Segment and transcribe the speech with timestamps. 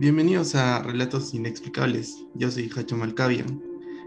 [0.00, 2.24] Bienvenidos a Relatos Inexplicables.
[2.32, 3.44] Yo soy Hacho Malcavia.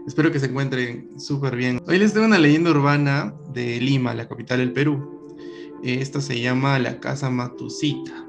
[0.08, 1.80] Espero que se encuentren súper bien.
[1.86, 5.38] Hoy les tengo una leyenda urbana de Lima, la capital del Perú.
[5.84, 8.26] Esta se llama la Casa Matusita.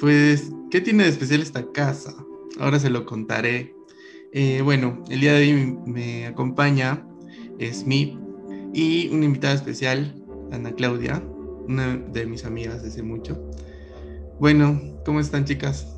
[0.00, 2.12] Pues, ¿qué tiene de especial esta casa?
[2.58, 3.72] Ahora se lo contaré.
[4.32, 7.06] Eh, bueno, el día de hoy me acompaña
[7.72, 8.18] Smith
[8.74, 10.12] y una invitada especial,
[10.50, 11.22] Ana Claudia,
[11.68, 13.40] una de mis amigas desde mucho.
[14.40, 15.95] Bueno, ¿cómo están chicas?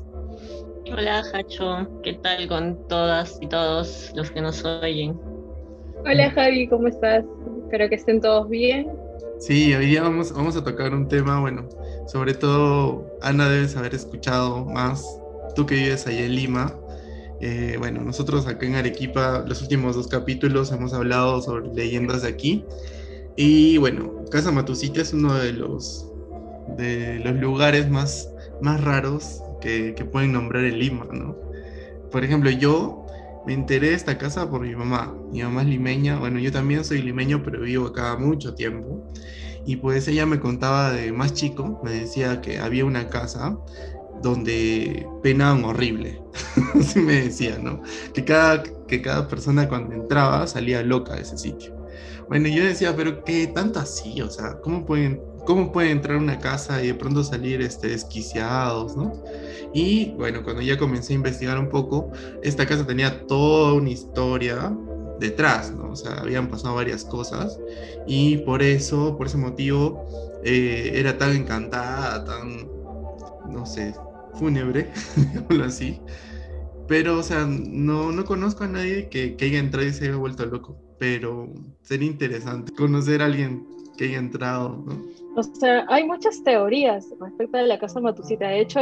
[0.91, 1.87] Hola, Hacho.
[2.03, 5.19] ¿Qué tal con todas y todos los que nos oyen?
[6.03, 6.67] Hola, Javi.
[6.67, 7.23] ¿Cómo estás?
[7.63, 8.89] Espero que estén todos bien.
[9.39, 11.69] Sí, hoy día vamos, vamos a tocar un tema, bueno,
[12.07, 15.05] sobre todo Ana debes haber escuchado más,
[15.55, 16.75] tú que vives allá en Lima.
[17.39, 22.29] Eh, bueno, nosotros acá en Arequipa, los últimos dos capítulos hemos hablado sobre leyendas de
[22.29, 22.65] aquí.
[23.37, 26.11] Y bueno, Casa Matusita es uno de los,
[26.77, 28.29] de los lugares más,
[28.61, 31.35] más raros que, pueden nombrar en Lima, ¿no?
[32.11, 33.05] Por ejemplo, yo
[33.45, 35.15] me enteré de esta casa por mi mamá.
[35.31, 39.03] Mi mamá es limeña, bueno, yo también soy limeño, pero vivo acá mucho tiempo.
[39.65, 43.57] Y pues ella me contaba de más chico, me decía que había una casa
[44.21, 46.21] donde penaban horrible.
[46.79, 47.81] Así me decía, ¿no?
[48.13, 51.79] Que cada, que cada persona cuando entraba salía loca de ese sitio.
[52.27, 54.21] Bueno, yo decía, pero ¿qué tanto así?
[54.21, 57.87] O sea, ¿cómo pueden, cómo pueden entrar a una casa y de pronto salir este,
[57.87, 59.23] desquiciados, ¿no?
[59.73, 62.11] Y bueno, cuando ya comencé a investigar un poco,
[62.43, 64.71] esta casa tenía toda una historia
[65.19, 65.89] detrás, ¿no?
[65.89, 67.59] O sea, habían pasado varias cosas
[68.05, 70.05] y por eso, por ese motivo,
[70.43, 72.69] eh, era tan encantada, tan,
[73.51, 73.95] no sé,
[74.35, 75.99] fúnebre, digámoslo así.
[76.87, 80.15] Pero, o sea, no, no conozco a nadie que, que haya entrado y se haya
[80.15, 84.93] vuelto loco, pero sería interesante conocer a alguien que haya entrado, ¿no?
[85.35, 88.47] O sea, hay muchas teorías respecto de la casa Matusita.
[88.47, 88.79] De hecho,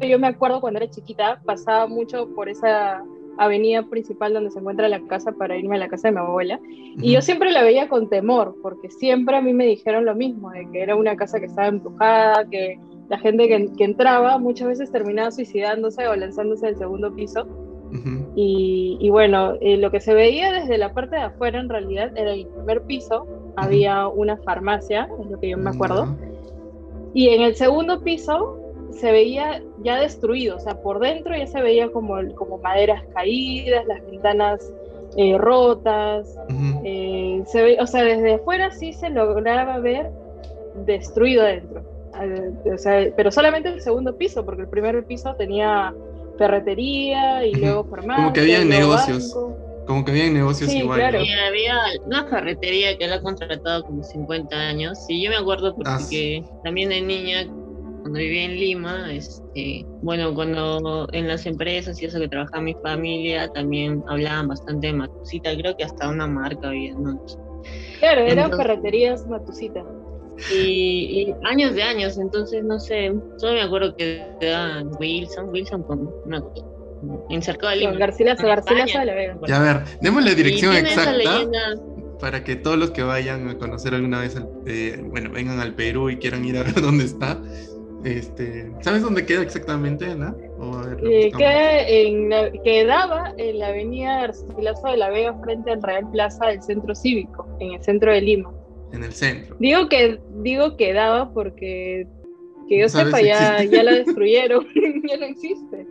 [0.00, 3.02] yo me acuerdo cuando era chiquita, pasaba mucho por esa
[3.38, 6.60] avenida principal donde se encuentra la casa para irme a la casa de mi abuela.
[6.98, 10.50] Y yo siempre la veía con temor, porque siempre a mí me dijeron lo mismo,
[10.50, 14.92] de que era una casa que estaba embrujada, que la gente que, entraba muchas veces
[14.92, 17.46] terminaba suicidándose o lanzándose del segundo piso.
[18.34, 22.34] y, bueno, eh, lo que se veía desde la parte de afuera en realidad era
[22.34, 23.26] el primer piso,
[23.62, 26.16] había una farmacia, es lo que yo me acuerdo.
[27.14, 28.58] Y en el segundo piso
[28.90, 33.86] se veía ya destruido, o sea, por dentro ya se veía como, como maderas caídas,
[33.86, 34.72] las ventanas
[35.16, 36.36] eh, rotas,
[36.84, 40.10] eh, se ve, o sea, desde afuera sí se lograba ver
[40.86, 41.82] destruido dentro,
[42.20, 45.94] eh, o sea, pero solamente el segundo piso, porque el primer piso tenía
[46.38, 48.24] ferretería y luego farmacia.
[48.24, 49.36] Como que había negocios.
[49.88, 50.98] Como que había negocios sí, igual.
[50.98, 51.22] Claro.
[51.22, 54.98] Y había una ferretería que él ha contratado como 50 años.
[55.08, 57.46] Y yo me acuerdo porque ah, también de niña,
[58.02, 62.74] cuando vivía en Lima, este, bueno, cuando en las empresas y eso que trabajaba mi
[62.82, 65.56] familia, también hablaban bastante de Matusita.
[65.56, 67.24] Creo que hasta una marca había, ¿no?
[67.98, 69.82] Claro, eran ferreterías Matusita.
[70.54, 76.10] Y, años de años, entonces no sé, solo me acuerdo que eran Wilson, Wilson con
[76.26, 76.77] una en
[77.40, 77.92] Cercado de Lima.
[77.92, 79.38] Garcilaso, Garcilaso de la Vega.
[79.46, 81.44] Ya a ver, demos la dirección exacta
[82.20, 84.36] para que todos los que vayan a conocer alguna vez,
[84.66, 87.40] eh, bueno, vengan al Perú y quieran ir a ver dónde está.
[88.04, 90.34] Este, ¿Sabes dónde queda exactamente, Ana?
[91.02, 92.30] Eh, queda en
[92.62, 97.48] quedaba en la avenida Garcilaso de la Vega frente al Real Plaza del Centro Cívico,
[97.58, 98.52] en el centro de Lima.
[98.92, 99.56] En el centro.
[99.58, 102.06] Digo que digo quedaba porque
[102.68, 104.66] que yo sepa ya, ya la destruyeron,
[105.08, 105.86] ya no existe.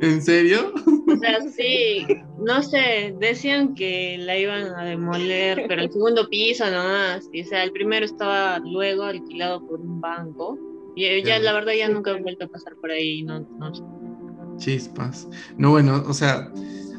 [0.00, 0.72] ¿En serio?
[1.06, 2.06] O sea, sí,
[2.38, 7.26] no sé, decían que la iban a demoler, pero el segundo piso nomás.
[7.26, 10.58] o sea, el primero estaba luego alquilado por un banco.
[10.96, 15.28] Y ya, la verdad, ya nunca he vuelto a pasar por ahí, no, no Chispas.
[15.56, 16.50] No, bueno, o sea,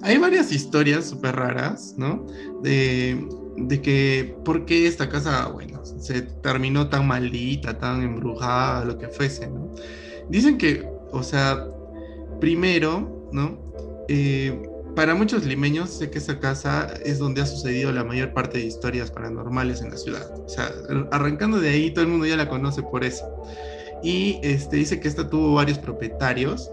[0.04, 2.26] hay varias historias súper raras, ¿no?
[2.62, 8.98] De, de que, ¿por qué esta casa, bueno, se terminó tan maldita, tan embrujada, lo
[8.98, 9.70] que fuese, ¿no?
[10.30, 11.68] Dicen que, o sea,
[12.42, 13.58] Primero, ¿no?
[14.10, 14.62] Eh,
[14.96, 18.66] para muchos limeños sé que esa casa es donde ha sucedido la mayor parte de
[18.66, 20.30] historias paranormales en la ciudad.
[20.38, 20.70] O sea,
[21.12, 23.24] arrancando de ahí, todo el mundo ya la conoce por eso.
[24.04, 26.70] Y este, dice que esta tuvo varios propietarios.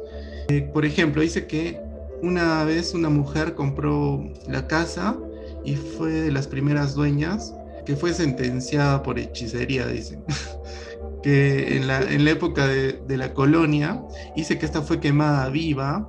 [0.49, 1.81] Eh, por ejemplo, dice que
[2.23, 5.17] una vez una mujer compró la casa
[5.65, 7.55] y fue de las primeras dueñas
[7.87, 10.25] que fue sentenciada por hechicería, dicen.
[11.23, 14.03] que en la, en la época de, de, la colonia
[14.37, 16.09] dice que esta fue quemada viva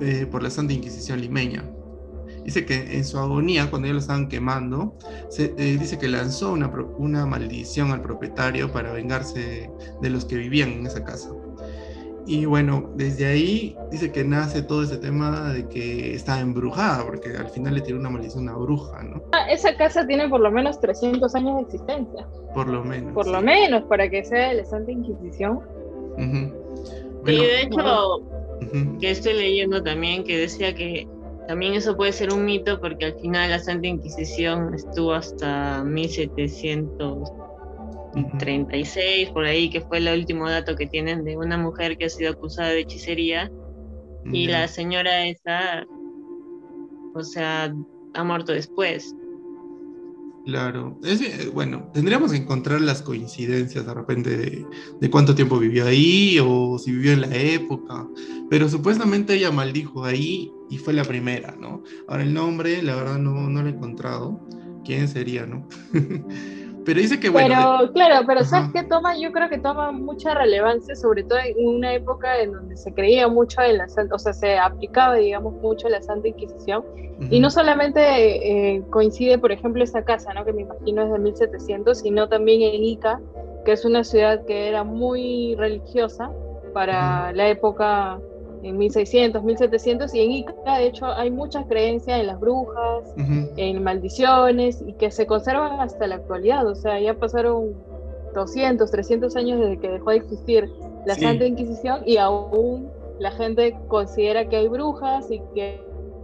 [0.00, 1.64] eh, por la Santa Inquisición limeña.
[2.44, 4.96] Dice que en su agonía, cuando ya lo estaban quemando,
[5.28, 10.36] se, eh, dice que lanzó una, una maldición al propietario para vengarse de los que
[10.36, 11.30] vivían en esa casa.
[12.30, 17.30] Y bueno, desde ahí dice que nace todo ese tema de que está embrujada, porque
[17.36, 19.20] al final le tiene una maldición a una bruja, ¿no?
[19.32, 22.28] Ah, esa casa tiene por lo menos 300 años de existencia.
[22.54, 23.14] Por lo menos.
[23.14, 25.58] Por lo menos, para que sea de la Santa Inquisición.
[27.26, 28.22] y de hecho,
[29.00, 31.08] que estoy leyendo también que decía que
[31.48, 35.82] también eso puede ser un mito porque al final la Santa Inquisición estuvo hasta
[38.14, 42.10] 1736, por ahí, que fue el último dato que tienen de una mujer que ha
[42.10, 43.50] sido acusada de hechicería.
[44.32, 45.86] Y la señora esa,
[47.14, 47.74] o sea,
[48.14, 49.14] ha muerto después.
[50.44, 54.66] Claro, es, eh, bueno, tendríamos que encontrar las coincidencias de repente
[55.00, 58.08] de, cuánto tiempo vivió ahí o si vivió en la época,
[58.48, 61.82] pero supuestamente ella maldijo ahí y fue la primera, ¿no?
[62.08, 64.40] Ahora el nombre, la verdad no, no lo he encontrado,
[64.84, 65.68] quién sería, ¿no?
[66.84, 67.48] pero dice que bueno.
[67.48, 69.16] Pero claro, pero ¿sabes qué toma?
[69.16, 73.28] Yo creo que toma mucha relevancia, sobre todo en una época en donde se creía
[73.28, 76.84] mucho en la Santa, o sea, se aplicaba, digamos, mucho la Santa Inquisición.
[77.30, 78.00] Y no solamente
[78.76, 80.42] eh, coincide, por ejemplo, esa casa, ¿no?
[80.44, 83.20] que me imagino es de 1700, sino también en Ica,
[83.66, 86.30] que es una ciudad que era muy religiosa
[86.72, 88.18] para la época
[88.62, 93.14] en 1600, 1700, y en Ica, de hecho, hay muchas creencias en las brujas,
[93.56, 96.66] en maldiciones, y que se conservan hasta la actualidad.
[96.66, 97.74] O sea, ya pasaron
[98.34, 100.70] 200, 300 años desde que dejó de existir
[101.06, 105.80] la Santa Inquisición, y aún la gente considera que hay brujas y que,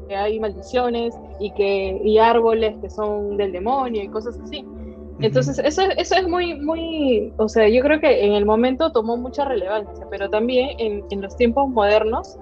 [0.08, 4.64] hay maldiciones y que y árboles que son del demonio y cosas así.
[5.20, 9.16] Entonces, eso, eso es muy, muy, o sea, yo creo que en el momento tomó
[9.16, 12.36] mucha relevancia, pero también en, en los tiempos modernos,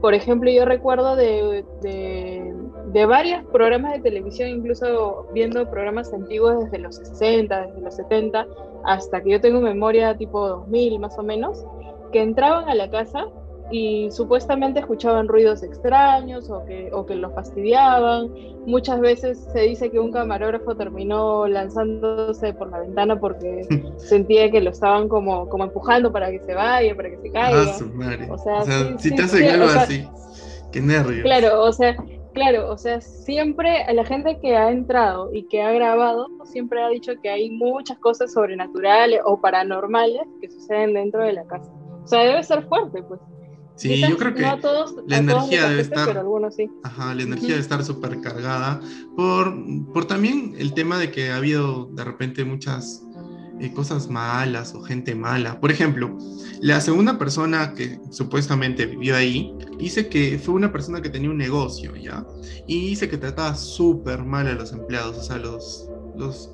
[0.00, 2.54] por ejemplo, yo recuerdo de, de,
[2.92, 8.46] de, varios programas de televisión, incluso viendo programas antiguos desde los 60, desde los 70,
[8.84, 11.64] hasta que yo tengo memoria tipo 2000 más o menos,
[12.12, 13.26] que entraban a la casa
[13.70, 18.30] y supuestamente escuchaban ruidos extraños o que, o que los fastidiaban.
[18.66, 23.66] Muchas veces se dice que un camarógrafo terminó lanzándose por la ventana porque
[23.96, 27.76] sentía que lo estaban como, como empujando para que se vaya, para que se caiga.
[28.30, 30.08] o sea, si te hacen algo así,
[30.72, 31.22] qué nervios.
[31.22, 31.96] Claro, o sea,
[32.32, 36.88] claro, o sea, siempre la gente que ha entrado y que ha grabado siempre ha
[36.88, 41.72] dicho que hay muchas cosas sobrenaturales o paranormales que suceden dentro de la casa.
[42.04, 43.18] O sea, debe ser fuerte, pues.
[43.76, 44.42] Sí, yo creo que
[45.06, 46.24] la energía debe estar.
[46.84, 48.80] Ajá, la energía debe estar súper cargada
[49.16, 49.52] por,
[49.92, 53.02] por también el tema de que ha habido de repente muchas
[53.60, 55.60] eh, cosas malas o gente mala.
[55.60, 56.16] Por ejemplo,
[56.60, 61.38] la segunda persona que supuestamente vivió ahí dice que fue una persona que tenía un
[61.38, 62.26] negocio, ¿ya?
[62.66, 66.50] Y dice que trataba súper mal a los empleados, o sea, los, los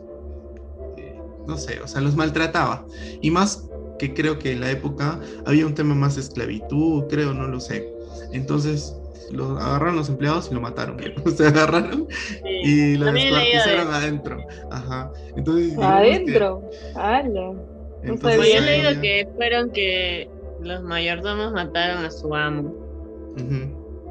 [0.99, 2.87] eh, no sé, o sea, los maltrataba.
[3.23, 3.70] Y más
[4.01, 7.61] que creo que en la época había un tema más de esclavitud, creo, no lo
[7.61, 7.87] sé.
[8.33, 8.97] Entonces,
[9.31, 10.97] lo agarraron los empleados y lo mataron.
[11.37, 12.09] Se agarraron
[12.43, 14.43] y lo descuartizaron adentro.
[14.71, 15.13] Ajá.
[15.37, 16.63] Entonces, adentro.
[18.03, 20.31] Entonces, yo he leído que fueron que
[20.63, 22.75] los mayordomos mataron a su amo.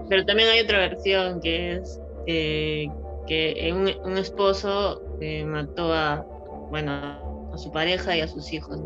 [0.07, 2.87] Pero también hay otra versión que es eh,
[3.27, 6.25] que un, un esposo eh, mató a,
[6.69, 6.91] bueno,
[7.51, 8.79] a su pareja y a sus hijos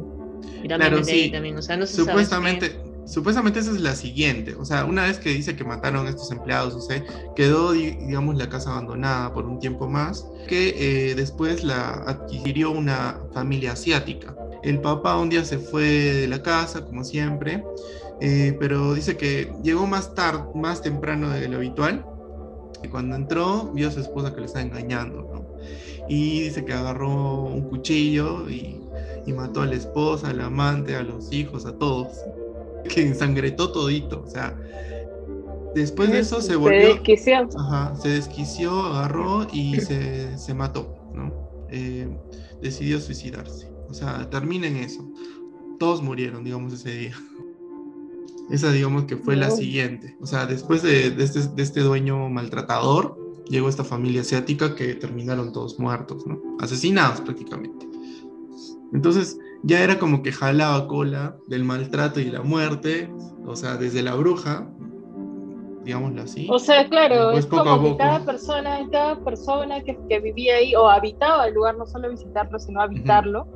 [0.68, 1.30] claro, sí.
[1.32, 2.76] también, o sea, no supuestamente,
[3.06, 6.32] supuestamente esa es la siguiente, o sea, una vez que dice que mataron a estos
[6.32, 7.04] empleados, o sea,
[7.36, 13.20] quedó, digamos, la casa abandonada por un tiempo más, que eh, después la adquirió una
[13.34, 14.36] familia asiática.
[14.64, 17.64] El papá un día se fue de la casa, como siempre,
[18.22, 22.06] eh, pero dice que llegó más tarde, más temprano de lo habitual,
[22.84, 25.46] y cuando entró vio a su esposa que le estaba engañando, ¿no?
[26.10, 28.83] Y dice que agarró un cuchillo y
[29.26, 32.10] y mató a la esposa, al amante, a los hijos, a todos.
[32.88, 34.60] Que ensangretó todito, o sea.
[35.74, 36.82] Después de eso se volvió.
[36.82, 37.50] Se desquició.
[37.58, 41.34] Ajá, se desquició, agarró y se, se mató, ¿no?
[41.70, 42.08] Eh,
[42.62, 43.72] decidió suicidarse.
[43.90, 45.08] O sea, termina en eso.
[45.80, 47.16] Todos murieron, digamos, ese día.
[48.52, 50.16] Esa, digamos, que fue la siguiente.
[50.20, 53.18] O sea, después de, de, este, de este dueño maltratador,
[53.50, 56.40] llegó esta familia asiática que terminaron todos muertos, ¿no?
[56.60, 57.93] Asesinados prácticamente.
[58.94, 63.12] Entonces ya era como que jalaba cola del maltrato y la muerte,
[63.46, 64.68] o sea, desde la bruja,
[65.84, 66.48] digámoslo así.
[66.50, 70.88] O sea, claro, es como que cada persona, cada persona que, que, vivía ahí o
[70.90, 73.48] habitaba el lugar, no solo visitarlo, sino habitarlo,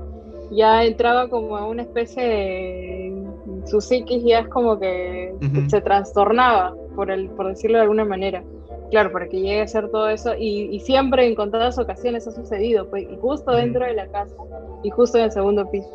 [0.51, 3.23] ya entraba como a una especie de...
[3.65, 5.33] Su psiquis ya es como que
[5.67, 8.43] se trastornaba, por, el, por decirlo de alguna manera.
[8.89, 10.33] Claro, para que llegue a hacer todo eso.
[10.37, 14.35] Y, siempre en contadas ocasiones ha sucedido, pues, y justo dentro de la casa
[14.83, 15.89] y justo en el segundo piso.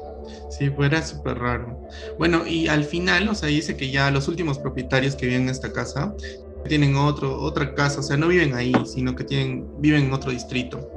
[0.50, 1.78] Sí, pues era súper raro.
[2.18, 5.48] Bueno, y al final, o sea, dice que ya los últimos propietarios que viven en
[5.48, 6.14] esta casa
[6.68, 10.30] tienen otro, otra casa, o sea, no viven ahí, sino que tienen, viven en otro
[10.30, 10.90] distrito.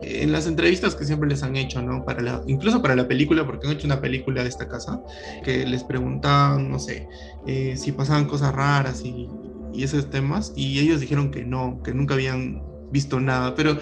[0.00, 2.04] En las entrevistas que siempre les han hecho, ¿no?
[2.04, 5.00] Para la, incluso para la película, porque han hecho una película de esta casa,
[5.44, 7.08] que les preguntaban, no sé,
[7.46, 9.28] eh, si pasaban cosas raras y,
[9.72, 13.78] y esos temas, y ellos dijeron que no, que nunca habían visto nada, pero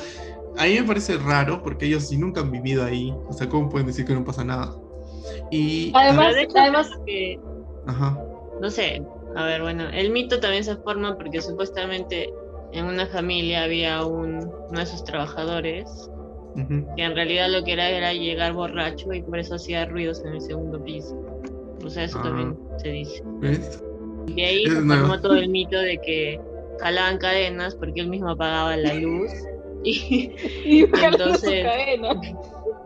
[0.59, 3.69] a mí me parece raro porque ellos si nunca han vivido ahí, o sea, ¿cómo
[3.69, 4.75] pueden decir que no pasa nada?
[5.51, 7.39] Y además, además que,
[7.87, 8.19] Ajá.
[8.61, 9.03] no sé,
[9.37, 12.33] a ver, bueno, el mito también se forma porque supuestamente
[12.73, 16.11] en una familia había un, uno de sus trabajadores
[16.97, 20.35] que en realidad lo que era era llegar borracho y por eso hacía ruidos en
[20.35, 21.17] el segundo piso.
[21.85, 22.79] O sea, eso también ah.
[22.79, 23.23] se dice.
[23.43, 23.47] Y
[24.27, 26.41] de ahí se formó todo el mito de que
[26.81, 29.31] jalaban cadenas porque él mismo apagaba la luz
[29.85, 30.33] y,
[30.65, 31.67] y entonces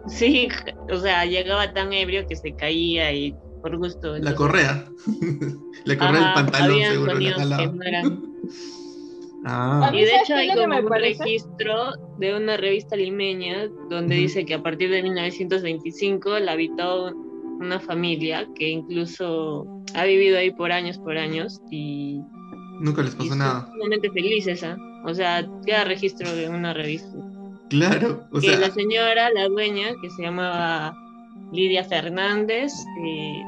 [0.08, 0.48] sí,
[0.90, 4.18] o sea, llegaba tan ebrio que se caía y por gusto.
[4.18, 4.86] la correa.
[5.84, 7.12] la correa del pantalón seguro.
[9.46, 9.90] Ah.
[9.92, 14.62] Y de hecho hay como un registro de una revista limeña donde dice que a
[14.62, 17.14] partir de 1925 la habitó
[17.60, 22.20] una familia que incluso ha vivido ahí por años, por años y...
[22.80, 23.70] Nunca les pasó nada.
[24.12, 24.76] Felices, ¿ah?
[25.04, 27.16] O sea, queda registro de una revista.
[27.68, 30.96] Claro, o que la señora, la dueña, que se llamaba
[31.52, 32.72] Lidia Fernández,
[33.04, 33.42] eh,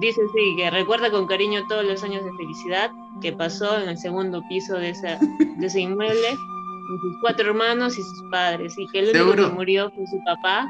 [0.00, 3.98] dice sí, que recuerda con cariño todos los años de felicidad que pasó en el
[3.98, 5.18] segundo piso de, esa,
[5.58, 9.54] de ese inmueble con sus cuatro hermanos y sus padres, y que el único que
[9.54, 10.66] murió fue su papá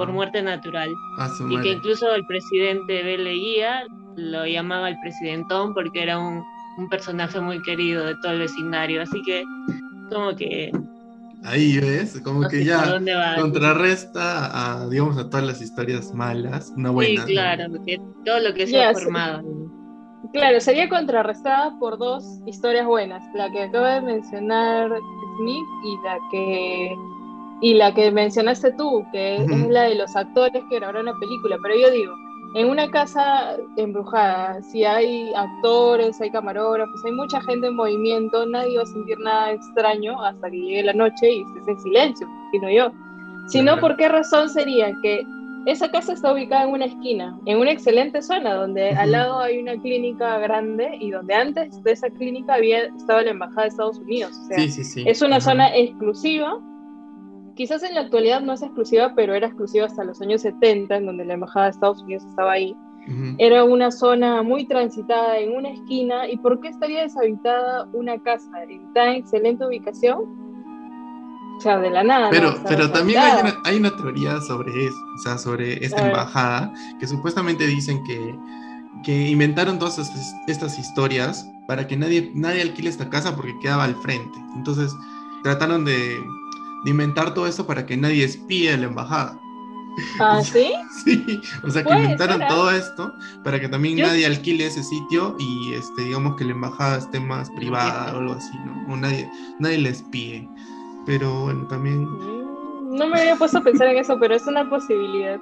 [0.00, 0.88] por muerte natural.
[1.50, 3.84] y que incluso el presidente Beleguía
[4.16, 6.42] lo llamaba el presidentón porque era un,
[6.78, 9.02] un personaje muy querido de todo el vecindario.
[9.02, 9.44] Así que
[10.10, 10.72] como que
[11.44, 12.98] Ahí ves, como que ya
[13.38, 17.26] contrarresta a, digamos, a todas las historias malas, una buena.
[17.26, 17.64] Sí, claro,
[18.24, 19.42] todo lo que se ha formado.
[20.32, 24.90] Claro, sería contrarrestada por dos historias buenas, la que acaba de mencionar
[25.38, 26.94] Smith y la que
[27.60, 31.58] y la que mencionaste tú, que es la de los actores que grabaron la película.
[31.62, 32.14] Pero yo digo,
[32.54, 38.76] en una casa embrujada, si hay actores, hay camarógrafos, hay mucha gente en movimiento, nadie
[38.76, 42.70] va a sentir nada extraño hasta que llegue la noche y estés en silencio, sino
[42.70, 42.92] yo.
[43.48, 45.24] Si no, ¿por qué razón sería que
[45.66, 49.58] esa casa está ubicada en una esquina, en una excelente zona, donde al lado hay
[49.58, 53.98] una clínica grande y donde antes de esa clínica había estado la Embajada de Estados
[53.98, 54.32] Unidos?
[54.32, 55.04] O sea, sí, sí, sí.
[55.06, 56.58] Es una zona exclusiva
[57.60, 61.04] quizás en la actualidad no es exclusiva, pero era exclusiva hasta los años 70, en
[61.04, 62.74] donde la Embajada de Estados Unidos estaba ahí.
[63.36, 66.26] Era una zona muy transitada en una esquina.
[66.26, 70.20] ¿Y por qué estaría deshabitada una casa en tan excelente ubicación?
[71.58, 72.30] O sea, de la nada.
[72.30, 76.72] Pero, pero también hay una, hay una, teoría sobre eso, o sea, sobre esta embajada,
[76.98, 78.38] que supuestamente dicen que,
[79.04, 83.84] que inventaron todas estas, estas historias para que nadie, nadie alquile esta casa porque quedaba
[83.84, 84.38] al frente.
[84.56, 84.96] Entonces,
[85.42, 86.16] trataron de
[86.84, 89.40] de inventar todo eso para que nadie espíe a la embajada.
[90.20, 90.72] ¿Ah, sí?
[91.04, 93.12] sí, o sea que inventaron todo esto
[93.44, 97.50] para que también nadie alquile ese sitio y este, digamos que la embajada esté más
[97.50, 98.92] privada o algo así, ¿no?
[98.92, 100.48] O nadie, nadie le espíe.
[101.06, 102.06] Pero bueno, también...
[102.90, 105.38] No me había puesto a pensar en eso, pero es una posibilidad,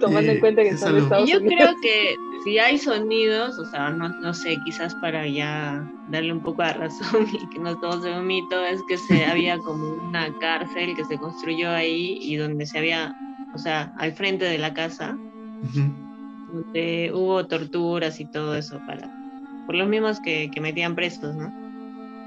[0.00, 3.90] tomando en cuenta que están en Estados Yo creo que si hay sonidos, o sea,
[3.90, 8.02] no, no, sé, quizás para ya darle un poco de razón y que no todo
[8.02, 12.36] sea un mito, es que se había como una cárcel que se construyó ahí y
[12.36, 13.16] donde se había,
[13.54, 15.16] o sea, al frente de la casa,
[16.52, 19.08] donde hubo torturas y todo eso para,
[19.66, 21.52] por los mismos que, que metían presos, ¿no?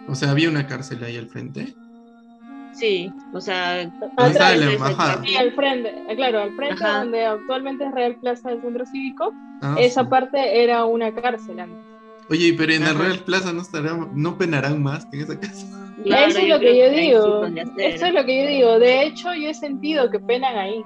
[0.08, 1.74] O sea, había una cárcel ahí al frente.
[2.74, 5.22] Sí, o sea, está la embajada?
[5.40, 9.76] al frente, eh, claro, al frente donde actualmente es Real Plaza del Centro Cívico, ah,
[9.78, 11.92] esa parte era una cárcel antes.
[12.30, 15.68] Oye, pero en la Real Plaza no estarán, no penarán más que en esa casa.
[16.06, 17.46] eso es lo que yo digo.
[17.78, 18.80] Eso es lo que yo digo.
[18.80, 20.82] De hecho, yo he sentido que penan ahí,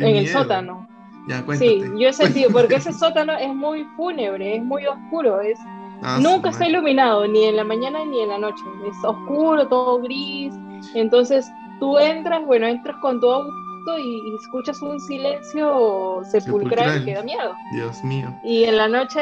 [0.00, 0.88] en el sótano.
[1.28, 1.80] Ya, cuéntate.
[1.80, 5.58] Sí, yo he sentido, porque ese sótano es muy fúnebre, es muy oscuro, es
[6.02, 8.62] ah, nunca está iluminado, ni en la mañana ni en la noche.
[8.88, 10.52] Es oscuro, todo gris,
[10.94, 11.50] entonces
[11.80, 17.54] tú entras, bueno, entras con todo gusto y, escuchas un silencio sepulcral, que da miedo.
[17.72, 18.34] Dios mío.
[18.44, 19.20] Y en la noche,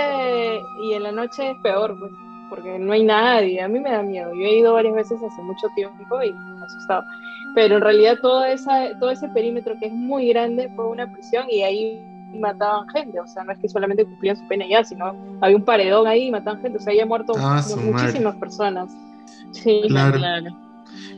[0.82, 2.12] y en la noche es peor, pues,
[2.48, 3.60] porque no hay nadie.
[3.60, 4.32] A mí me da miedo.
[4.34, 7.04] Yo he ido varias veces hace mucho tiempo y me he asustado.
[7.54, 11.46] Pero en realidad todo, esa, todo ese perímetro que es muy grande fue una prisión
[11.50, 12.00] y ahí
[12.38, 15.64] mataban gente, o sea, no es que solamente cumplían su pena ya, sino había un
[15.64, 18.90] paredón ahí y mataban gente, o sea, había muerto ah, muchísimas personas.
[19.50, 20.50] Sí, claro.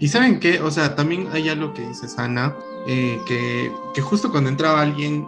[0.00, 2.54] Y saben qué, o sea, también hay algo que dice Sana,
[2.86, 5.26] eh, que, que, justo cuando entraba alguien,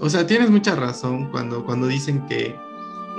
[0.00, 2.56] o sea, tienes mucha razón cuando, cuando dicen que,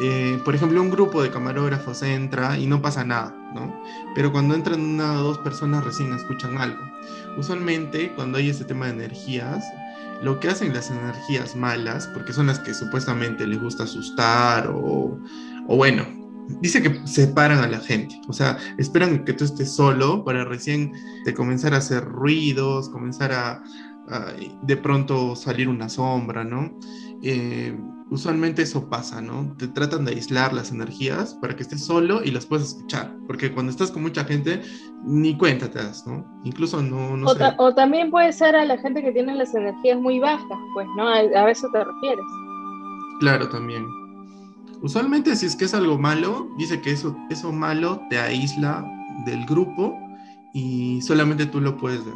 [0.02, 3.74] eh, por ejemplo, un grupo de camarógrafos entra y no pasa nada, ¿no?
[4.14, 6.84] Pero cuando entran una o dos personas recién escuchan algo.
[7.38, 9.64] Usualmente, cuando hay este tema de energías,
[10.22, 15.18] lo que hacen las energías malas, porque son las que supuestamente les gusta asustar o,
[15.68, 16.25] o bueno,
[16.62, 20.94] dice que separan a la gente, o sea, esperan que tú estés solo para recién
[21.26, 23.64] de comenzar a hacer ruidos, comenzar a,
[24.62, 26.78] de pronto salir una sombra, ¿no?
[27.24, 27.76] Eh,
[28.12, 29.56] usualmente eso pasa, ¿no?
[29.58, 33.52] Te tratan de aislar las energías para que estés solo y las puedas escuchar, porque
[33.52, 34.62] cuando estás con mucha gente
[35.04, 36.24] ni cuenta te das, ¿no?
[36.44, 37.18] Incluso no...
[37.18, 40.60] no o, o, también puede ser a la gente que tiene las energías muy bajas,
[40.76, 41.08] pues, ¿no?
[41.08, 42.26] A, a eso te refieres.
[43.20, 44.05] Claro, también.
[44.82, 48.86] Usualmente si es que es algo malo, dice que eso, eso malo te aísla
[49.26, 49.98] del grupo
[50.54, 52.16] y solamente tú lo puedes ver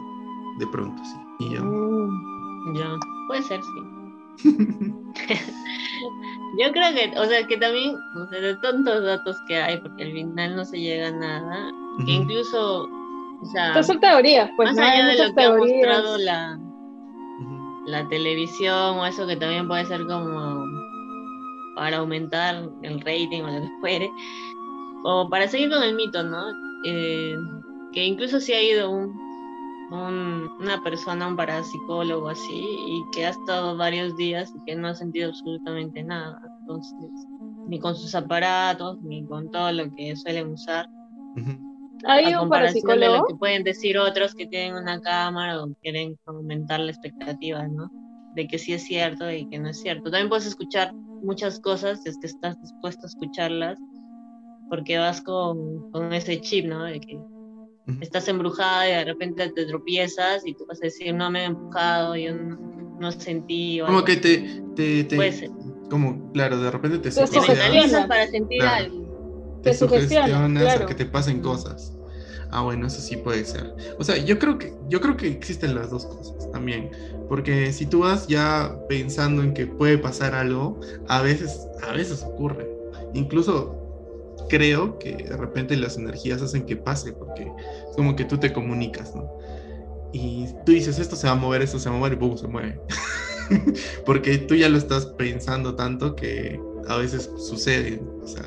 [0.59, 1.15] de pronto, sí.
[1.39, 1.61] Y ya.
[1.61, 2.89] Mm, ya,
[3.27, 3.81] puede ser, sí.
[6.59, 10.03] Yo creo que, o sea, que también, o sea, de tantos datos que hay, porque
[10.03, 11.71] al final no se llega a nada,
[12.05, 12.89] que incluso,
[13.41, 16.59] o sea, son teorías, pues, más allá de lo que ha mostrado la,
[17.85, 20.65] la televisión o eso que también puede ser como
[21.79, 24.11] para aumentar el rating o lo que fuere,
[25.05, 26.43] o para seguir con el mito, ¿no?
[26.83, 27.33] Eh,
[27.93, 29.17] que incluso si ha ido un,
[30.59, 34.93] una persona, un parapsicólogo así, y que ha estado varios días y que no ha
[34.93, 36.93] sentido absolutamente nada, entonces,
[37.69, 40.85] ni con sus aparatos, ni con todo lo que suelen usar.
[42.03, 43.13] ¿Hay un parapsicólogo?
[43.13, 47.65] De lo que pueden decir otros que tienen una cámara o quieren aumentar la expectativa,
[47.69, 47.89] ¿no?
[48.35, 50.11] De que sí es cierto y que no es cierto.
[50.11, 53.79] También puedes escuchar muchas cosas es que estás dispuesto a escucharlas
[54.69, 56.83] porque vas con, con ese chip, ¿no?
[56.83, 57.19] De que
[58.01, 61.45] estás embrujada y de repente te tropiezas y tú vas a decir, no me he
[61.45, 63.79] empujado, yo no, sentí.
[63.83, 65.49] como que te, te, te
[65.89, 69.59] como, claro, de repente te, te para sentir algo.
[69.63, 71.98] Te, sugestionas a que te pasen cosas.
[72.51, 73.75] Ah, bueno, eso sí puede ser.
[73.97, 76.91] O sea, yo creo que yo creo que existen las dos cosas también,
[77.27, 82.23] porque si tú vas ya pensando en que puede pasar algo, a veces a veces
[82.23, 82.67] ocurre.
[83.13, 83.75] Incluso
[84.49, 88.51] creo que de repente las energías hacen que pase, porque es como que tú te
[88.51, 89.31] comunicas, ¿no?
[90.11, 92.35] Y tú dices, esto se va a mover, esto se va a mover y ¡pum!
[92.35, 92.81] se mueve.
[94.05, 98.01] porque tú ya lo estás pensando tanto que a veces sucede.
[98.21, 98.43] O sea,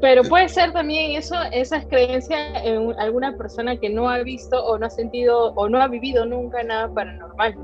[0.00, 4.78] pero puede ser también eso, esas creencias en alguna persona que no ha visto o
[4.78, 7.56] no ha sentido o no ha vivido nunca nada paranormal.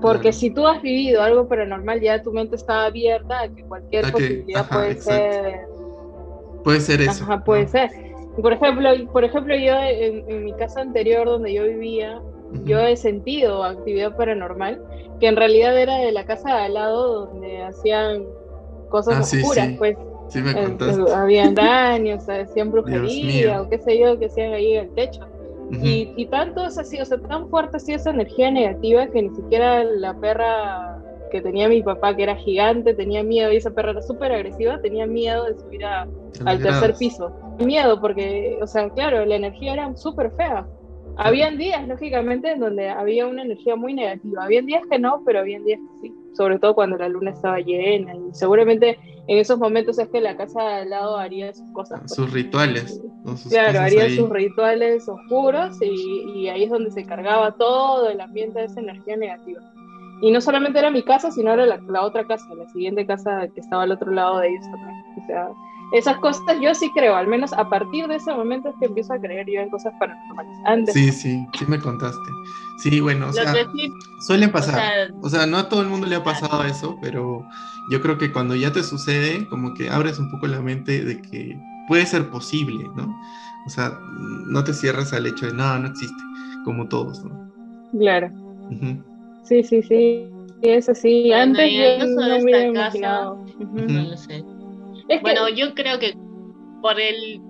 [0.00, 4.10] Porque si tú has vivido algo paranormal, ya tu mente está abierta a que cualquier
[4.10, 5.60] posibilidad puede ser.
[6.64, 7.22] Puede ser eso.
[7.24, 7.90] Ajá, puede ser.
[8.40, 12.20] Por ejemplo, por ejemplo yo en, mi casa anterior donde yo vivía,
[12.64, 14.82] yo he sentido actividad paranormal,
[15.20, 18.24] que en realidad era de la casa de al lado donde hacían
[18.88, 19.96] cosas ah, oscuras, pues.
[20.30, 21.12] Sí, me contaste.
[21.12, 25.26] Habían daños, hacían brujería o qué sé yo, que hacían ahí en el techo.
[25.70, 29.30] y, y, tanto es así, o sea, tan fuerte así esa energía negativa que ni
[29.30, 33.92] siquiera la perra que tenía mi papá, que era gigante, tenía miedo, y esa perra
[33.92, 37.32] era súper agresiva, tenía miedo de subir al tercer piso.
[37.58, 40.66] Miedo, porque, o sea, claro, la energía era súper fea.
[41.16, 44.44] Habían días, lógicamente, en donde había una energía muy negativa.
[44.44, 46.14] Habían días que no, pero habían días que sí.
[46.32, 48.14] Sobre todo cuando la luna estaba llena.
[48.14, 48.98] Y seguramente
[49.30, 52.00] en esos momentos es que la casa de al lado haría sus cosas.
[52.00, 52.14] Pues.
[52.14, 53.00] Sus rituales.
[53.48, 58.64] claro, haría sus rituales oscuros y, ahí es donde se cargaba todo el ambiente de
[58.64, 59.60] esa energía negativa.
[60.20, 63.46] Y no solamente era mi casa, sino era la, la otra casa, la siguiente casa
[63.54, 65.04] que estaba al otro lado de ellos también.
[65.22, 65.48] O sea,
[65.92, 69.12] esas cosas yo sí creo, al menos a partir de ese momento es que empiezo
[69.12, 70.58] a creer yo en cosas paranormales.
[70.64, 70.94] Antes.
[70.94, 72.30] Sí, sí, sí me contaste.
[72.78, 73.52] Sí, bueno, o sea,
[74.26, 75.12] suelen pasar.
[75.20, 77.44] O sea, no a todo el mundo le ha pasado eso, pero
[77.90, 81.20] yo creo que cuando ya te sucede, como que abres un poco la mente de
[81.20, 83.14] que puede ser posible, ¿no?
[83.66, 83.98] O sea,
[84.46, 86.22] no te cierras al hecho de no, no existe,
[86.64, 87.50] como todos, ¿no?
[87.98, 88.30] Claro.
[89.42, 90.30] Sí, sí, sí.
[90.62, 91.32] Es así.
[91.32, 93.44] Antes yo no hubiera imaginado.
[93.58, 94.44] No lo sé
[95.22, 96.16] bueno, yo creo que
[96.82, 97.40] por el,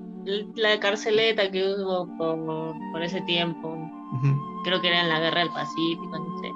[0.57, 3.77] la carceleta que hubo por, ese tiempo,
[4.65, 6.49] creo que era en la guerra del Pacífico, no sé.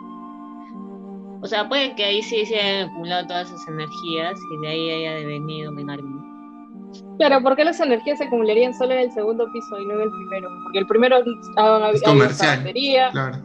[1.42, 4.90] O sea, puede que ahí sí se hayan acumulado todas esas energías y de ahí
[4.90, 6.34] haya devenido Menarmi.
[7.18, 10.00] Pero ¿por qué las energías se acumularían solo en el segundo piso y no en
[10.02, 10.48] el primero?
[10.64, 11.16] Porque el primero
[11.56, 12.06] ha, ha, habido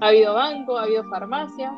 [0.02, 1.72] ha habido banco, ha habido farmacia.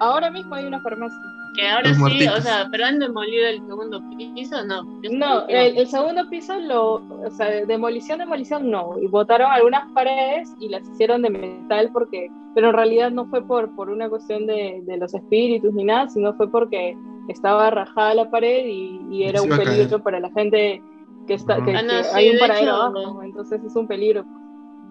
[0.00, 1.18] ahora mismo hay una farmacia.
[1.66, 4.82] Ahora sí, o sea, pero han demolido el segundo piso, no.
[5.10, 10.68] No, el, segundo piso lo, o sea, demolición, demolición no, y botaron algunas paredes y
[10.68, 14.82] las hicieron de metal porque, pero en realidad no fue por, por una cuestión de,
[14.84, 16.96] de los espíritus ni nada, sino fue porque
[17.28, 20.82] estaba rajada la pared y, era un peligro para la gente
[21.26, 21.82] que está, que, ah,
[22.14, 24.24] hay un paradero abajo, entonces es un peligro.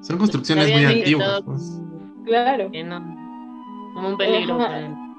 [0.02, 1.42] Son construcciones muy antiguas.
[1.44, 1.82] Pues.
[2.26, 2.70] Claro.
[3.94, 4.58] como un peligro.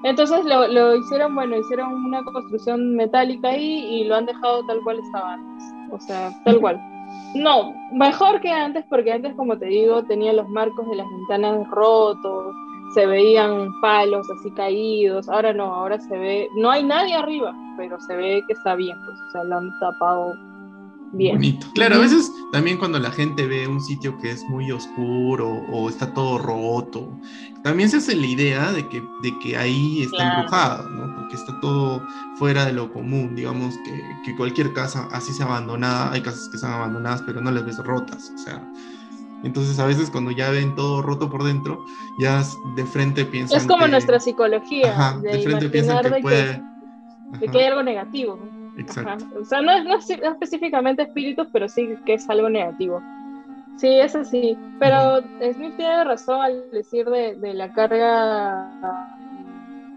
[0.03, 4.79] Entonces lo, lo, hicieron, bueno, hicieron una construcción metálica ahí y lo han dejado tal
[4.81, 5.63] cual estaba antes.
[5.91, 6.79] O sea, tal cual.
[7.35, 11.67] No, mejor que antes, porque antes, como te digo, tenía los marcos de las ventanas
[11.69, 12.55] rotos,
[12.93, 15.27] se veían palos así caídos.
[15.29, 18.97] Ahora no, ahora se ve, no hay nadie arriba, pero se ve que está bien,
[19.05, 20.33] pues, o sea, lo han tapado
[21.11, 21.67] Bonito.
[21.73, 25.89] Claro, a veces también cuando la gente ve un sitio que es muy oscuro o
[25.89, 27.11] está todo roto,
[27.63, 31.15] también se hace la idea de que, de que ahí está embrujado, ¿no?
[31.15, 32.01] Porque está todo
[32.35, 36.57] fuera de lo común, digamos que, que cualquier casa así se abandonada, hay casas que
[36.57, 38.63] están abandonadas pero no las ves rotas, o sea,
[39.43, 41.85] entonces a veces cuando ya ven todo roto por dentro,
[42.19, 42.43] ya
[42.75, 46.61] de frente piensan Es como nuestra psicología, de, frente piensan que puede...
[47.39, 48.39] de que hay algo negativo.
[48.79, 49.25] Exacto.
[49.41, 53.01] O sea, no, no, específicamente espíritus, pero sí que es algo negativo.
[53.77, 54.57] Sí, es así.
[54.79, 55.21] Pero
[55.53, 58.69] Smith tiene razón al decir de, de la carga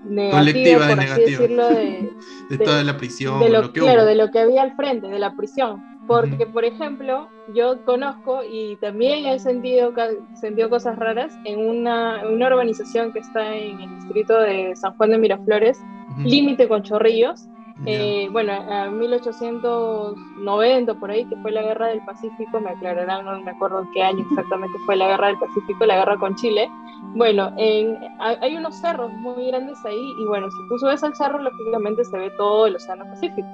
[0.05, 2.11] negativa, por así decirlo, de,
[2.51, 3.40] de, toda la prisión.
[3.40, 5.83] De lo, claro, de lo que había al frente, de la prisión.
[6.07, 9.92] Porque, por ejemplo, yo conozco y también he sentido,
[10.35, 15.11] sentido cosas raras en una, una urbanización que está en el distrito de San Juan
[15.11, 15.81] de Miraflores,
[16.25, 17.47] límite con Chorrillos,
[17.87, 23.40] eh, bueno, en 1890, por ahí, que fue la guerra del Pacífico, me aclararán, no
[23.40, 26.71] me acuerdo en qué año exactamente fue la guerra del Pacífico, la guerra con Chile.
[27.14, 31.38] Bueno, en, hay unos cerros muy grandes ahí, y bueno, si tú subes al cerro,
[31.38, 33.49] lógicamente se ve todo el Océano Pacífico,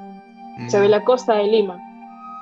[0.69, 1.79] se ve la costa de Lima.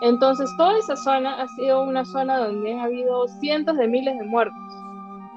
[0.03, 4.25] Entonces, toda esa zona ha sido una zona donde ha habido cientos de miles de
[4.25, 4.76] muertos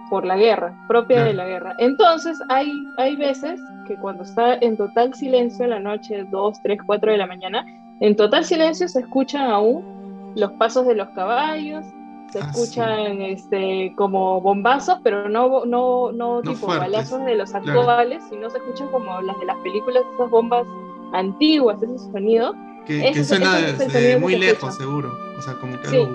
[0.10, 1.76] por la guerra, propia de la guerra.
[1.78, 6.80] Entonces, hay, hay veces que cuando está en total silencio en la noche, 2, 3,
[6.86, 7.66] 4 de la mañana,
[8.00, 11.86] en total silencio se escuchan aún los pasos de los caballos,
[12.32, 18.24] se ah, escuchan este, como bombazos, pero no, no, no, tipo balazos de los actuales,
[18.30, 20.66] sino se escuchan como las de las películas, esas bombas
[21.14, 22.54] antiguas, ese sonido.
[22.86, 25.12] Que, suena desde muy lejos, seguro.
[25.38, 26.10] O sea, como que algo,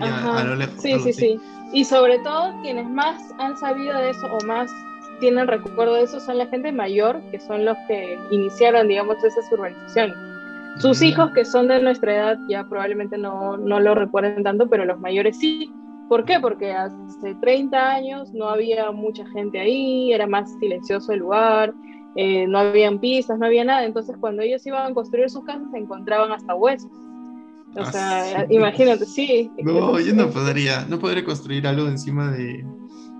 [0.00, 0.74] a lo lejos.
[0.80, 1.40] Sí, sí, sí.
[1.72, 4.70] Y sobre todo, quienes más han sabido de eso o más
[5.20, 9.50] tienen recuerdo de eso son la gente mayor, que son los que iniciaron, digamos, esas
[9.50, 10.16] urbanizaciones.
[10.78, 14.84] Sus hijos, que son de nuestra edad, ya probablemente no, no lo recuerden tanto, pero
[14.84, 15.72] los mayores sí.
[16.08, 16.38] ¿Por qué?
[16.38, 21.72] Porque hace 30 años no había mucha gente ahí, era más silencioso el lugar,
[22.14, 23.84] eh, no habían pistas, no había nada.
[23.84, 26.90] Entonces, cuando ellos iban a construir sus casas, se encontraban hasta huesos.
[27.76, 29.50] O ah, sea, imagínate, sí.
[29.58, 32.64] No, yo no podría, no podría construir algo encima de,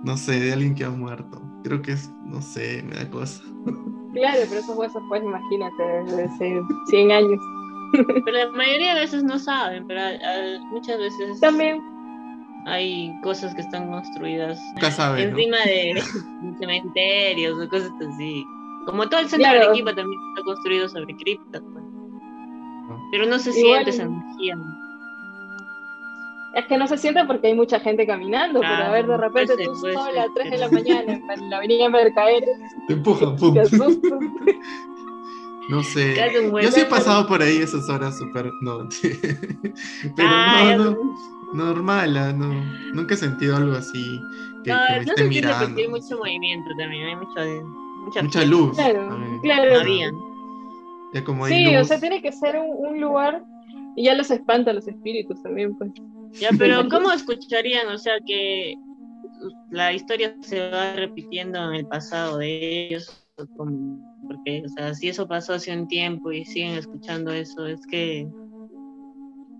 [0.03, 1.41] no sé, de alguien que ha muerto.
[1.63, 3.43] Creo que es, no sé, me da cosa.
[4.13, 7.39] Claro, pero esos huesos, pues imagínate, desde 100 años.
[8.25, 10.01] Pero la mayoría de veces no saben, pero
[10.71, 11.39] muchas veces...
[11.39, 11.81] También.
[12.65, 14.59] Hay cosas que están construidas
[15.17, 16.03] encima de
[16.59, 18.43] cementerios o cosas así.
[18.85, 21.61] Como todo el centro de Arequipa también está construido sobre criptas.
[21.61, 21.86] Pues.
[23.11, 24.57] Pero no se siente esa energía.
[26.55, 29.53] Es que no se siente porque hay mucha gente caminando, pero a ver, de repente
[29.63, 32.43] tú sola a 3 de la mañana en la avenida Mercader.
[32.87, 33.55] Te empujan, pum.
[35.69, 36.15] No sé.
[36.61, 38.49] Yo sí he pasado por ahí esas horas súper.
[38.61, 38.87] No,
[40.15, 40.95] pero ah, no, no,
[41.53, 42.53] normal, ah, no,
[42.93, 44.21] nunca he sentido algo así
[44.63, 45.65] que, no, que me no esté mirando.
[45.65, 47.71] Porque hay mucho movimiento también, hay mucho,
[48.05, 48.77] mucha, mucha luz.
[48.77, 49.83] Claro, claro.
[51.25, 53.43] Como sí, o sea, tiene que ser un, un lugar
[53.95, 55.91] y ya los espanta los espíritus también, pues.
[56.33, 57.87] Ya, pero ¿cómo escucharían?
[57.87, 58.75] O sea, que
[59.71, 63.25] la historia se va repitiendo en el pasado de ellos.
[63.35, 68.27] Porque, o sea, si eso pasó hace un tiempo y siguen escuchando eso, es que,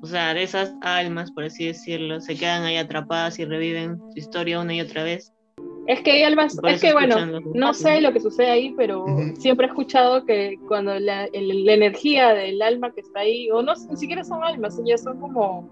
[0.01, 4.19] o sea, de esas almas, por así decirlo, se quedan ahí atrapadas y reviven su
[4.19, 5.33] historia una y otra vez.
[5.87, 7.15] Es que hay almas, es que bueno,
[7.53, 9.05] no sé lo que sucede ahí, pero
[9.37, 13.73] siempre he escuchado que cuando la, la, energía del alma que está ahí, o no,
[13.89, 15.69] ni siquiera son almas, ya son como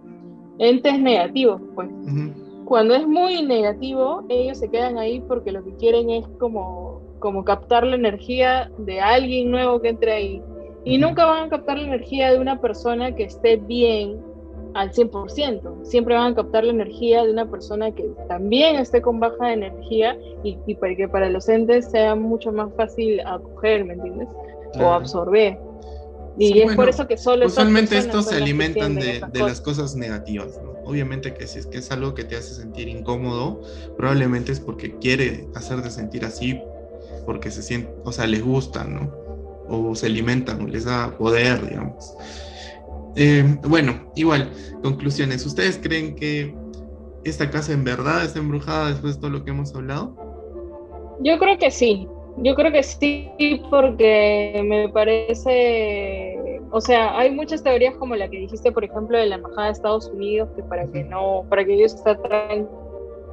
[0.58, 1.90] entes negativos, pues.
[2.64, 7.44] Cuando es muy negativo, ellos se quedan ahí porque lo que quieren es como, como
[7.44, 10.42] captar la energía de alguien nuevo que entre ahí.
[10.86, 14.18] Y nunca van a captar la energía de una persona que esté bien
[14.76, 15.86] al 100%.
[15.86, 20.18] Siempre van a captar la energía de una persona que también esté con baja energía
[20.44, 24.28] y, para que para los entes sea mucho más fácil acoger, ¿me entiendes?
[24.78, 25.58] O absorber.
[26.38, 27.48] Y es por eso que solo...
[27.48, 30.74] Usualmente estos se alimentan de, las cosas negativas, ¿no?
[30.84, 33.62] Obviamente que si es que es algo que te hace sentir incómodo,
[33.96, 36.62] probablemente es porque quiere hacerte sentir así,
[37.26, 39.10] porque se siente, o sea, les gusta, ¿no?
[39.70, 42.14] O se alimentan, o les da poder, digamos.
[43.16, 44.52] Eh, bueno, igual,
[44.84, 45.46] conclusiones.
[45.46, 46.54] ¿Ustedes creen que
[47.24, 50.16] esta casa en verdad está embrujada después de todo lo que hemos hablado?
[51.22, 52.08] Yo creo que sí.
[52.38, 53.32] Yo creo que sí,
[53.70, 59.28] porque me parece, o sea, hay muchas teorías como la que dijiste, por ejemplo, de
[59.28, 62.68] la embajada de Estados Unidos, que para que no, para que ellos estén,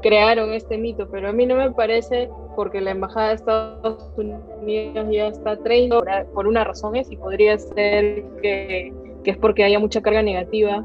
[0.02, 5.06] crearon este mito, pero a mí no me parece porque la embajada de Estados Unidos
[5.10, 8.92] ya está traída por una razón es y podría ser que
[9.24, 10.84] que es porque haya mucha carga negativa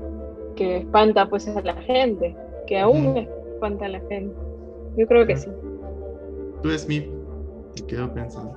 [0.56, 2.36] que espanta pues a la gente,
[2.68, 4.36] que aún espanta a la gente.
[4.98, 5.50] Yo creo que sí.
[6.64, 7.02] Tú es mi,
[7.76, 8.56] te quedo pensando.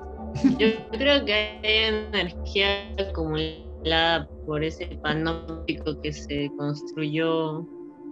[0.57, 2.67] Yo creo que hay energía
[2.97, 7.65] acumulada por ese panóptico que se construyó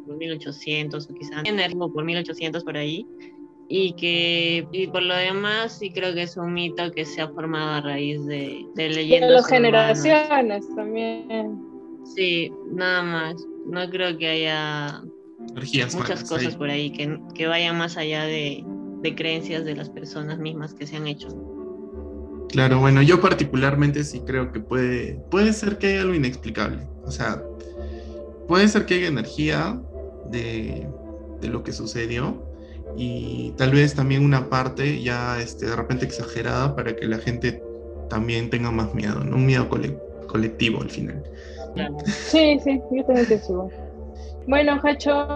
[0.05, 1.43] por 1800 o quizás
[1.93, 3.07] por 1800 por ahí
[3.71, 7.29] y que y por lo demás sí creo que es un mito que se ha
[7.29, 9.29] formado a raíz de, de leyendas.
[9.29, 11.55] De las generaciones también.
[12.15, 13.35] Sí, nada más.
[13.67, 15.03] No creo que haya
[15.93, 18.65] muchas cosas por ahí que, que, vayan más allá de,
[19.01, 21.27] de creencias de las personas mismas que se han hecho.
[22.49, 26.87] Claro, bueno, yo particularmente sí creo que puede, puede ser que haya algo inexplicable.
[27.05, 27.43] O sea,
[28.47, 29.79] puede ser que haya energía
[30.31, 30.87] de,
[31.39, 32.48] de lo que sucedió,
[32.95, 37.61] y tal vez también una parte ya este, de repente exagerada para que la gente
[38.09, 39.35] también tenga más miedo, ¿no?
[39.35, 39.67] un miedo
[40.27, 41.23] colectivo al final.
[42.05, 43.69] Sí, sí, yo también pienso
[44.47, 45.27] Bueno, Hacho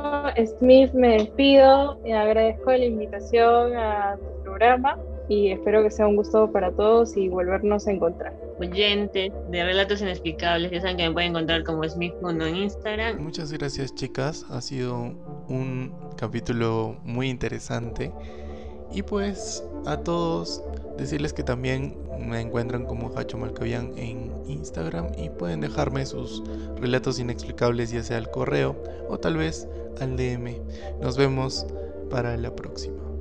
[0.58, 4.98] Smith, me despido, y agradezco la invitación a tu programa
[5.34, 8.34] y espero que sea un gusto para todos y volvernos a encontrar.
[8.60, 13.20] Oyentes de Relatos Inexplicables, ya saben que me pueden encontrar como Smith en Instagram.
[13.20, 14.96] Muchas gracias chicas, ha sido
[15.50, 18.12] un capítulo muy interesante
[18.92, 20.64] y pues a todos
[20.98, 26.44] decirles que también me encuentran como Hacho Malcavian en Instagram y pueden dejarme sus
[26.80, 28.76] relatos inexplicables ya sea al correo
[29.10, 29.68] o tal vez
[30.00, 30.58] al DM.
[31.02, 31.66] Nos vemos
[32.12, 33.13] para la próxima.